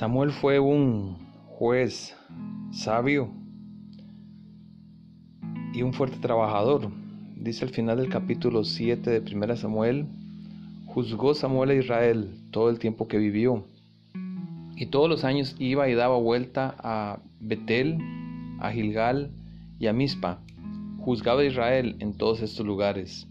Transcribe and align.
Samuel 0.00 0.30
fue 0.30 0.58
un 0.58 1.18
juez 1.46 2.16
sabio 2.70 3.28
y 5.74 5.82
un 5.82 5.92
fuerte 5.92 6.16
trabajador. 6.16 6.90
Dice 7.36 7.66
al 7.66 7.70
final 7.70 7.98
del 7.98 8.08
capítulo 8.08 8.64
7 8.64 9.20
de 9.20 9.36
1 9.36 9.56
Samuel, 9.56 10.06
juzgó 10.86 11.34
Samuel 11.34 11.68
a 11.68 11.74
Israel 11.74 12.30
todo 12.50 12.70
el 12.70 12.78
tiempo 12.78 13.08
que 13.08 13.18
vivió. 13.18 13.66
Y 14.74 14.86
todos 14.86 15.10
los 15.10 15.22
años 15.24 15.54
iba 15.58 15.86
y 15.90 15.94
daba 15.94 16.16
vuelta 16.16 16.74
a 16.78 17.18
Betel, 17.38 17.98
a 18.58 18.70
Gilgal 18.70 19.30
y 19.78 19.88
a 19.88 19.92
Mizpa. 19.92 20.40
Juzgaba 21.00 21.42
a 21.42 21.44
Israel 21.44 21.96
en 21.98 22.14
todos 22.14 22.40
estos 22.40 22.64
lugares. 22.64 23.28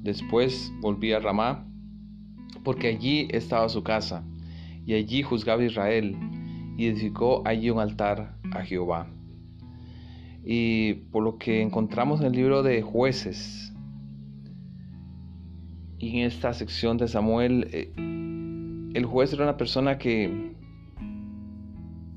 Después 0.00 0.72
volvía 0.80 1.18
a 1.18 1.20
Ramá, 1.20 1.66
porque 2.64 2.88
allí 2.88 3.28
estaba 3.30 3.68
su 3.68 3.82
casa 3.82 4.24
y 4.88 4.94
allí 4.94 5.22
juzgaba 5.22 5.62
Israel, 5.62 6.16
y 6.78 6.86
edificó 6.86 7.42
allí 7.44 7.68
un 7.68 7.78
altar 7.78 8.38
a 8.52 8.62
Jehová. 8.62 9.06
Y 10.42 10.94
por 11.12 11.22
lo 11.22 11.36
que 11.36 11.60
encontramos 11.60 12.20
en 12.20 12.28
el 12.28 12.32
libro 12.32 12.62
de 12.62 12.80
jueces, 12.80 13.74
y 15.98 16.20
en 16.20 16.26
esta 16.26 16.54
sección 16.54 16.96
de 16.96 17.06
Samuel, 17.06 17.68
eh, 17.70 17.92
el 18.94 19.04
juez 19.04 19.30
era 19.34 19.42
una 19.42 19.58
persona 19.58 19.98
que 19.98 20.54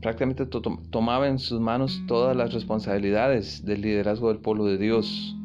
prácticamente 0.01 0.45
tomaba 0.45 1.27
en 1.27 1.39
sus 1.39 1.59
manos 1.59 2.01
todas 2.07 2.37
las 2.37 2.53
responsabilidades 2.53 3.65
del 3.65 3.81
liderazgo 3.81 4.29
del 4.29 4.37
pueblo 4.37 4.63
de 4.63 4.77
Dios. 4.77 5.35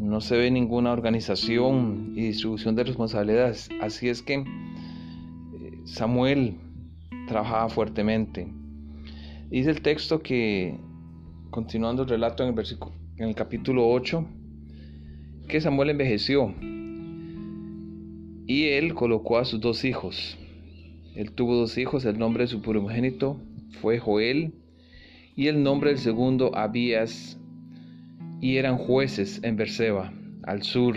No 0.00 0.20
se 0.20 0.36
ve 0.36 0.50
ninguna 0.50 0.90
organización 0.90 2.14
y 2.16 2.22
distribución 2.22 2.74
de 2.74 2.82
responsabilidades. 2.82 3.68
Así 3.80 4.08
es 4.08 4.20
que 4.20 4.44
Samuel 5.88 6.54
trabajaba 7.26 7.68
fuertemente. 7.70 8.46
Dice 9.50 9.70
el 9.70 9.80
texto 9.80 10.20
que, 10.20 10.78
continuando 11.50 12.02
el 12.02 12.08
relato 12.10 12.42
en 12.42 12.50
el, 12.50 12.54
versículo, 12.54 12.94
en 13.16 13.28
el 13.28 13.34
capítulo 13.34 13.88
8, 13.88 14.24
que 15.48 15.60
Samuel 15.60 15.90
envejeció 15.90 16.54
y 18.46 18.64
él 18.64 18.94
colocó 18.94 19.38
a 19.38 19.44
sus 19.46 19.60
dos 19.60 19.84
hijos. 19.84 20.38
Él 21.14 21.32
tuvo 21.32 21.56
dos 21.56 21.78
hijos, 21.78 22.04
el 22.04 22.18
nombre 22.18 22.44
de 22.44 22.48
su 22.48 22.60
primogénito 22.60 23.40
fue 23.80 23.98
Joel 23.98 24.52
y 25.36 25.46
el 25.46 25.62
nombre 25.62 25.90
del 25.90 25.98
segundo 25.98 26.54
Abías, 26.54 27.40
y 28.40 28.56
eran 28.56 28.76
jueces 28.76 29.40
en 29.42 29.56
Berseba, 29.56 30.12
al 30.44 30.62
sur 30.62 30.96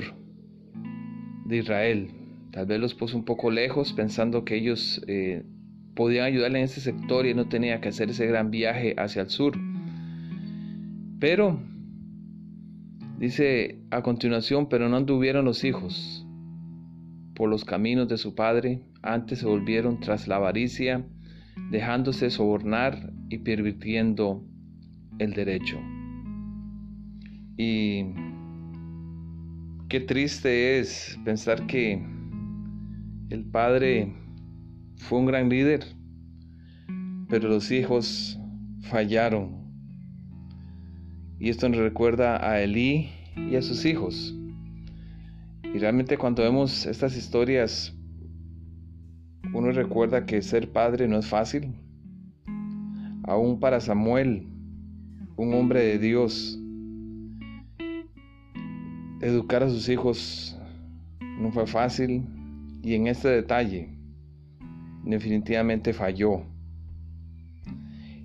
de 1.45 1.57
Israel. 1.57 2.20
Tal 2.51 2.65
vez 2.65 2.79
los 2.79 2.93
puso 2.93 3.17
un 3.17 3.23
poco 3.23 3.49
lejos 3.49 3.93
pensando 3.93 4.43
que 4.43 4.55
ellos 4.55 5.01
eh, 5.07 5.43
podían 5.95 6.25
ayudarle 6.25 6.59
en 6.59 6.65
ese 6.65 6.81
sector 6.81 7.25
y 7.25 7.33
no 7.33 7.47
tenía 7.47 7.79
que 7.79 7.89
hacer 7.89 8.09
ese 8.09 8.27
gran 8.27 8.51
viaje 8.51 8.93
hacia 8.97 9.21
el 9.21 9.29
sur. 9.29 9.57
Pero, 11.19 11.61
dice 13.19 13.79
a 13.89 14.01
continuación, 14.01 14.67
pero 14.67 14.89
no 14.89 14.97
anduvieron 14.97 15.45
los 15.45 15.63
hijos 15.63 16.25
por 17.35 17.49
los 17.49 17.63
caminos 17.63 18.07
de 18.07 18.17
su 18.17 18.35
padre, 18.35 18.81
antes 19.01 19.39
se 19.39 19.45
volvieron 19.45 19.99
tras 19.99 20.27
la 20.27 20.35
avaricia, 20.35 21.05
dejándose 21.71 22.29
sobornar 22.29 23.13
y 23.29 23.39
pervirtiendo 23.39 24.43
el 25.19 25.33
derecho. 25.33 25.79
Y 27.57 28.05
qué 29.87 30.01
triste 30.01 30.79
es 30.79 31.19
pensar 31.23 31.65
que 31.67 32.03
el 33.31 33.45
padre 33.45 34.13
fue 34.97 35.19
un 35.19 35.25
gran 35.25 35.47
líder, 35.47 35.85
pero 37.29 37.47
los 37.47 37.71
hijos 37.71 38.37
fallaron. 38.81 39.71
Y 41.39 41.49
esto 41.49 41.69
nos 41.69 41.79
recuerda 41.79 42.45
a 42.45 42.61
Elí 42.61 43.09
y 43.37 43.55
a 43.55 43.61
sus 43.61 43.85
hijos. 43.85 44.35
Y 45.73 45.79
realmente 45.79 46.17
cuando 46.17 46.43
vemos 46.43 46.85
estas 46.85 47.15
historias, 47.15 47.95
uno 49.53 49.71
recuerda 49.71 50.25
que 50.25 50.41
ser 50.41 50.69
padre 50.69 51.07
no 51.07 51.17
es 51.17 51.27
fácil. 51.27 51.73
Aún 53.23 53.61
para 53.61 53.79
Samuel, 53.79 54.45
un 55.37 55.53
hombre 55.53 55.81
de 55.83 55.99
Dios, 55.99 56.59
educar 59.21 59.63
a 59.63 59.69
sus 59.69 59.87
hijos 59.87 60.59
no 61.39 61.51
fue 61.53 61.65
fácil, 61.65 62.25
y 62.83 62.95
en 62.95 63.07
este 63.07 63.29
detalle 63.29 63.89
definitivamente 65.03 65.93
falló. 65.93 66.43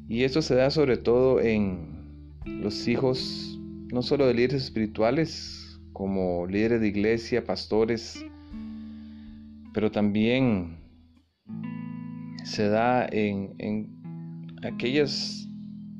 Y 0.08 0.22
esto 0.22 0.40
se 0.42 0.54
da 0.54 0.70
sobre 0.70 0.96
todo 0.96 1.40
en 1.40 2.32
los 2.46 2.86
hijos, 2.86 3.58
no 3.92 4.02
solo 4.02 4.26
de 4.26 4.34
líderes 4.34 4.64
espirituales, 4.64 5.80
como 5.92 6.46
líderes 6.46 6.80
de 6.80 6.88
iglesia, 6.88 7.44
pastores, 7.44 8.24
pero 9.72 9.90
también 9.90 10.78
se 12.44 12.68
da 12.68 13.06
en, 13.10 13.54
en 13.58 13.96
aquellas 14.62 15.48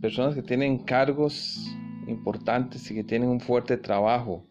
personas 0.01 0.35
que 0.35 0.43
tienen 0.43 0.79
cargos 0.79 1.67
importantes 2.07 2.91
y 2.91 2.95
que 2.95 3.05
tienen 3.05 3.29
un 3.29 3.41
fuerte 3.41 3.77
trabajo 3.77 4.47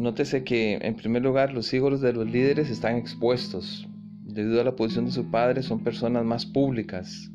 Nótese 0.00 0.44
que 0.44 0.78
en 0.80 0.96
primer 0.96 1.20
lugar 1.20 1.52
los 1.52 1.74
hijos 1.74 2.00
de 2.00 2.14
los 2.14 2.26
líderes 2.26 2.70
están 2.70 2.96
expuestos. 2.96 3.86
Debido 4.24 4.58
a 4.62 4.64
la 4.64 4.74
posición 4.74 5.04
de 5.04 5.10
su 5.10 5.30
padre 5.30 5.62
son 5.62 5.84
personas 5.84 6.24
más 6.24 6.46
públicas, 6.46 7.30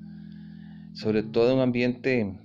sobre 0.94 1.22
todo 1.22 1.52
en 1.52 1.58
un 1.58 1.62
ambiente 1.62 2.36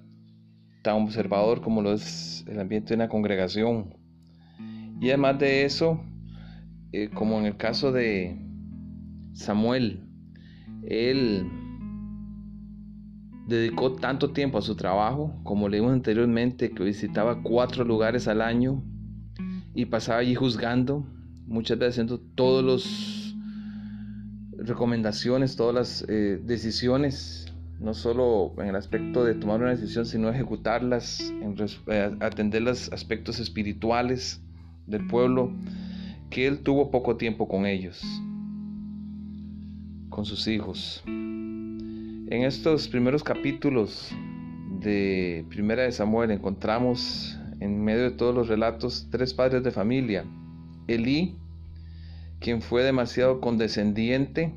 tan 0.83 1.05
observador 1.05 1.63
como 1.63 1.81
lo 1.81 1.95
es 1.95 2.45
el 2.49 2.61
ambiente 2.61 2.91
de 2.91 2.97
una 2.97 3.09
congregación. 3.09 3.95
Y 5.01 5.09
además 5.09 5.39
de 5.39 5.65
eso, 5.65 6.05
eh, 6.93 7.09
como 7.15 7.39
en 7.39 7.47
el 7.47 7.57
caso 7.57 7.91
de 7.91 8.37
Samuel, 9.33 10.05
él 10.83 11.47
dedicó 13.49 13.95
tanto 13.95 14.33
tiempo 14.33 14.59
a 14.59 14.63
su 14.63 14.77
trabajo, 14.77 15.41
como 15.45 15.71
leímos 15.71 15.95
anteriormente, 15.95 16.73
que 16.73 16.85
visitaba 16.85 17.43
cuatro 17.43 17.85
lugares 17.85 18.29
al 18.29 18.43
año 18.43 18.85
y 19.75 19.87
pasaba 19.87 20.19
allí 20.19 20.35
juzgando, 20.35 21.07
muchas 21.47 21.79
veces 21.79 21.95
haciendo 21.95 22.19
todas 22.19 22.65
las 22.65 23.35
recomendaciones, 24.59 25.57
todas 25.57 25.75
las 25.75 26.05
eh, 26.09 26.41
decisiones, 26.45 27.53
no 27.81 27.95
solo 27.95 28.53
en 28.59 28.69
el 28.69 28.77
aspecto 28.77 29.25
de 29.25 29.35
tomar 29.35 29.61
una 29.61 29.71
decisión, 29.71 30.05
sino 30.07 30.29
ejecutarlas, 30.29 31.33
en, 31.41 31.57
eh, 31.87 32.17
atender 32.21 32.63
los 32.63 32.93
aspectos 32.93 33.41
espirituales 33.41 34.43
del 34.87 35.07
pueblo, 35.07 35.53
que 36.29 36.47
él 36.47 36.61
tuvo 36.61 36.91
poco 36.91 37.17
tiempo 37.17 37.49
con 37.49 37.67
ellos, 37.67 38.03
con 40.11 40.25
sus 40.25 40.47
hijos. 40.47 41.03
En 41.07 42.45
estos 42.45 42.87
primeros 42.87 43.25
capítulos 43.25 44.13
de 44.81 45.45
Primera 45.49 45.83
de 45.83 45.93
Samuel 45.93 46.31
encontramos 46.31 47.40
en 47.61 47.85
medio 47.85 48.03
de 48.03 48.11
todos 48.11 48.35
los 48.35 48.49
relatos, 48.49 49.09
tres 49.11 49.35
padres 49.35 49.63
de 49.63 49.71
familia. 49.71 50.25
Elí, 50.87 51.39
quien 52.41 52.63
fue 52.63 52.83
demasiado 52.83 53.41
condescendiente, 53.41 54.55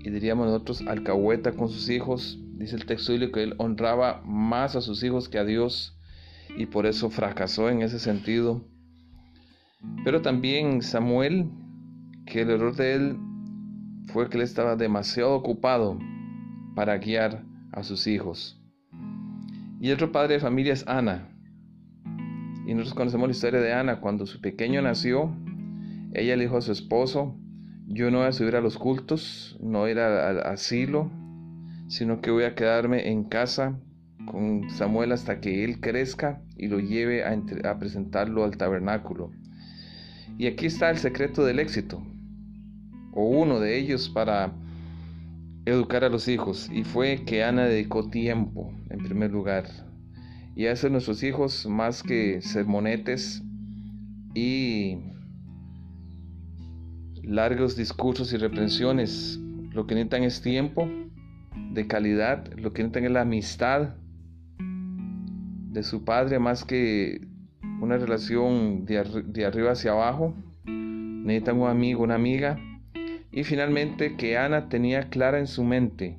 y 0.00 0.10
diríamos 0.10 0.46
nosotros 0.46 0.82
alcahueta 0.86 1.52
con 1.52 1.68
sus 1.68 1.90
hijos, 1.90 2.38
dice 2.56 2.76
el 2.76 2.86
texto 2.86 3.12
que 3.32 3.42
él 3.42 3.54
honraba 3.58 4.22
más 4.24 4.76
a 4.76 4.80
sus 4.80 5.02
hijos 5.02 5.28
que 5.28 5.38
a 5.38 5.44
Dios, 5.44 5.98
y 6.56 6.66
por 6.66 6.86
eso 6.86 7.10
fracasó 7.10 7.68
en 7.68 7.82
ese 7.82 7.98
sentido. 7.98 8.64
Pero 10.04 10.22
también 10.22 10.82
Samuel, 10.82 11.50
que 12.26 12.42
el 12.42 12.50
error 12.50 12.76
de 12.76 12.94
él 12.94 13.18
fue 14.12 14.28
que 14.28 14.36
él 14.36 14.44
estaba 14.44 14.76
demasiado 14.76 15.34
ocupado 15.34 15.98
para 16.76 16.96
guiar 16.98 17.44
a 17.72 17.82
sus 17.82 18.06
hijos. 18.06 18.60
Y 19.80 19.90
otro 19.90 20.12
padre 20.12 20.34
de 20.34 20.40
familia 20.40 20.72
es 20.72 20.86
Ana, 20.86 21.33
y 22.66 22.74
nosotros 22.74 22.94
conocemos 22.94 23.28
la 23.28 23.32
historia 23.32 23.60
de 23.60 23.72
Ana. 23.72 24.00
Cuando 24.00 24.26
su 24.26 24.40
pequeño 24.40 24.80
nació, 24.82 25.34
ella 26.12 26.36
le 26.36 26.44
dijo 26.44 26.56
a 26.56 26.62
su 26.62 26.72
esposo, 26.72 27.36
yo 27.86 28.10
no 28.10 28.18
voy 28.18 28.28
a 28.28 28.32
subir 28.32 28.56
a 28.56 28.60
los 28.60 28.78
cultos, 28.78 29.58
no 29.60 29.80
voy 29.80 29.90
a 29.90 29.92
ir 29.92 29.98
al 29.98 30.40
asilo, 30.40 31.10
sino 31.88 32.20
que 32.20 32.30
voy 32.30 32.44
a 32.44 32.54
quedarme 32.54 33.10
en 33.10 33.24
casa 33.24 33.78
con 34.26 34.70
Samuel 34.70 35.12
hasta 35.12 35.40
que 35.40 35.64
él 35.64 35.80
crezca 35.80 36.42
y 36.56 36.68
lo 36.68 36.80
lleve 36.80 37.24
a, 37.24 37.38
a 37.70 37.78
presentarlo 37.78 38.44
al 38.44 38.56
tabernáculo. 38.56 39.30
Y 40.38 40.46
aquí 40.46 40.66
está 40.66 40.90
el 40.90 40.96
secreto 40.96 41.44
del 41.44 41.58
éxito, 41.58 42.02
o 43.12 43.28
uno 43.28 43.60
de 43.60 43.78
ellos 43.78 44.08
para 44.08 44.52
educar 45.66 46.04
a 46.04 46.08
los 46.08 46.26
hijos, 46.28 46.70
y 46.72 46.84
fue 46.84 47.24
que 47.24 47.44
Ana 47.44 47.64
dedicó 47.64 48.08
tiempo, 48.08 48.72
en 48.90 48.98
primer 48.98 49.30
lugar, 49.30 49.64
y 50.56 50.66
hacen 50.66 50.92
nuestros 50.92 51.22
hijos 51.22 51.66
más 51.66 52.02
que 52.02 52.40
sermonetes 52.40 53.42
y 54.34 54.98
largos 57.22 57.76
discursos 57.76 58.32
y 58.32 58.36
reprensiones. 58.36 59.38
Lo 59.72 59.86
que 59.86 59.94
necesitan 59.94 60.22
es 60.22 60.40
tiempo 60.40 60.88
de 61.72 61.86
calidad, 61.86 62.46
lo 62.54 62.72
que 62.72 62.82
necesitan 62.82 63.04
es 63.04 63.10
la 63.10 63.20
amistad 63.22 63.94
de 65.72 65.82
su 65.82 66.04
padre 66.04 66.38
más 66.38 66.64
que 66.64 67.20
una 67.80 67.96
relación 67.96 68.84
de, 68.84 68.98
arriba 69.44 69.72
hacia 69.72 69.90
abajo. 69.90 70.34
Necesitan 70.66 71.60
un 71.60 71.68
amigo, 71.68 72.04
una 72.04 72.14
amiga. 72.14 72.58
Y 73.32 73.42
finalmente 73.42 74.16
que 74.16 74.38
Ana 74.38 74.68
tenía 74.68 75.08
clara 75.08 75.40
en 75.40 75.48
su 75.48 75.64
mente 75.64 76.18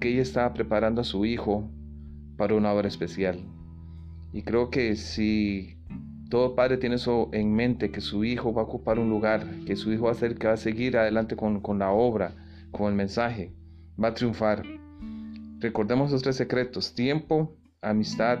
que 0.00 0.08
ella 0.08 0.22
estaba 0.22 0.52
preparando 0.52 1.02
a 1.02 1.04
su 1.04 1.24
hijo 1.24 1.70
para 2.36 2.56
una 2.56 2.72
obra 2.72 2.88
especial. 2.88 3.51
Y 4.32 4.42
creo 4.42 4.70
que 4.70 4.96
si 4.96 5.76
todo 6.30 6.54
padre 6.54 6.78
tiene 6.78 6.94
eso 6.94 7.28
en 7.32 7.52
mente, 7.52 7.90
que 7.90 8.00
su 8.00 8.24
hijo 8.24 8.54
va 8.54 8.62
a 8.62 8.64
ocupar 8.64 8.98
un 8.98 9.10
lugar, 9.10 9.46
que 9.66 9.76
su 9.76 9.92
hijo 9.92 10.06
va 10.06 10.12
a 10.12 10.14
ser 10.14 10.36
que 10.36 10.46
va 10.46 10.54
a 10.54 10.56
seguir 10.56 10.96
adelante 10.96 11.36
con, 11.36 11.60
con 11.60 11.78
la 11.78 11.90
obra, 11.90 12.34
con 12.70 12.88
el 12.88 12.94
mensaje, 12.94 13.52
va 14.02 14.08
a 14.08 14.14
triunfar. 14.14 14.62
Recordemos 15.58 16.10
los 16.10 16.22
tres 16.22 16.36
secretos, 16.36 16.94
tiempo, 16.94 17.54
amistad 17.82 18.40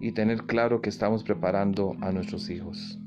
y 0.00 0.12
tener 0.12 0.44
claro 0.44 0.80
que 0.80 0.88
estamos 0.88 1.22
preparando 1.22 1.96
a 2.00 2.10
nuestros 2.10 2.48
hijos. 2.48 2.98